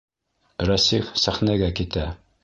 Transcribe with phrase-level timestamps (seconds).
[0.69, 2.07] Рәсих сәхнәгә китә.